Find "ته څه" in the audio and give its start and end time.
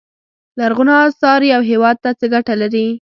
2.03-2.25